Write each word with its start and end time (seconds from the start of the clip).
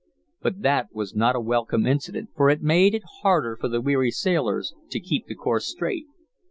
But 0.41 0.63
that 0.63 0.91
was 0.95 1.13
not 1.13 1.35
a 1.35 1.39
welcome 1.39 1.85
incident, 1.85 2.29
for 2.35 2.49
it 2.49 2.63
made 2.63 2.95
it 2.95 3.03
harder 3.21 3.55
for 3.55 3.67
the 3.67 3.81
weary 3.81 4.09
sailors 4.09 4.73
to 4.89 4.99
keep 4.99 5.27
the 5.27 5.35
course 5.35 5.67
straight. 5.67 6.07